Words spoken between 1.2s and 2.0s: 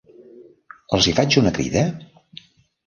faig una crida?